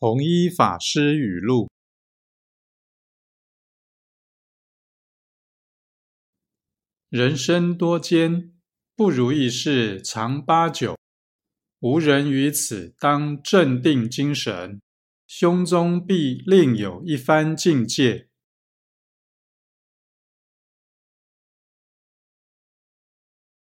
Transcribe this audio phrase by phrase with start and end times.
[0.00, 1.68] 弘一法师语录。
[7.08, 8.54] 人生多艰
[8.94, 10.96] 不如意事常八九。
[11.80, 14.80] 无人于此当镇定精神
[15.26, 18.27] 胸中必另有一番境界。